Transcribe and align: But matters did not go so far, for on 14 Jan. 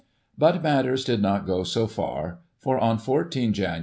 But 0.35 0.63
matters 0.63 1.05
did 1.05 1.21
not 1.21 1.45
go 1.45 1.63
so 1.63 1.85
far, 1.85 2.39
for 2.57 2.79
on 2.79 2.97
14 2.97 3.53
Jan. 3.53 3.79